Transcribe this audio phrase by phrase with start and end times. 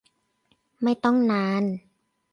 [0.83, 1.63] ไม่ต้องนาน